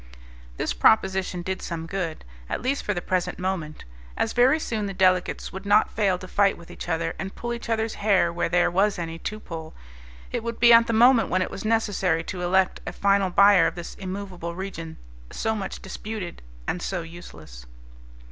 [0.57, 3.85] This proposition did some good, at least for the present moment.
[4.17, 7.53] As very soon the delegates would not fail to fight with each other, and pull
[7.53, 9.75] each other's hair where there was any to pull,
[10.31, 13.67] it would be at the moment when it was necessary to elect a final buyer
[13.67, 14.97] of this immovable region,
[15.31, 17.67] so much disputed and so useless.